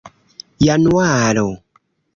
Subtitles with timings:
[0.65, 1.47] januaro